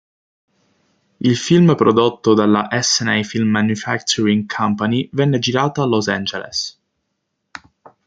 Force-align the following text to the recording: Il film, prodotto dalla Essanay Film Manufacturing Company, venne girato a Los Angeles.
Il 1.19 1.37
film, 1.37 1.75
prodotto 1.75 2.33
dalla 2.33 2.73
Essanay 2.75 3.23
Film 3.23 3.49
Manufacturing 3.49 4.51
Company, 4.51 5.07
venne 5.13 5.37
girato 5.37 5.83
a 5.83 5.85
Los 5.85 6.07
Angeles. 6.07 6.81